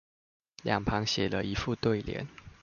[0.63, 2.27] 兩旁寫了一副對聯